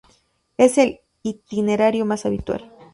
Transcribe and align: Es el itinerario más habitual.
Es 0.57 0.79
el 0.79 0.99
itinerario 1.21 2.07
más 2.07 2.25
habitual. 2.25 2.71